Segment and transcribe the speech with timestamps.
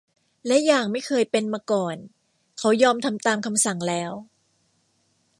[0.47, 1.97] และอย่างไม่เคยเป็นมาก่อน
[2.59, 4.13] เขายอมทำตามคำสั่งแล้ว